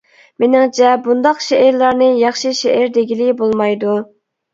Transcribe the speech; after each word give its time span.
مېنىڭچە 0.43 0.93
بۇنداق 1.07 1.43
شېئىرلارنى 1.47 2.07
ياخشى 2.21 2.53
شېئىر 2.61 2.89
دېگىلى 2.97 3.29
بولمايدۇ. 3.43 3.93